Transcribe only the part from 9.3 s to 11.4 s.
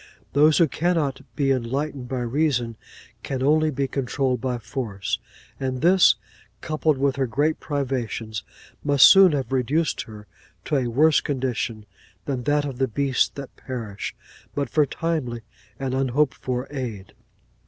have reduced her to a worse